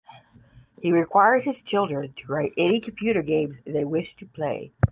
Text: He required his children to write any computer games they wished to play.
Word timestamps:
He 0.79 0.91
required 0.91 1.43
his 1.43 1.61
children 1.61 2.11
to 2.13 2.27
write 2.31 2.53
any 2.57 2.79
computer 2.79 3.21
games 3.21 3.57
they 3.67 3.85
wished 3.85 4.17
to 4.17 4.25
play. 4.25 4.71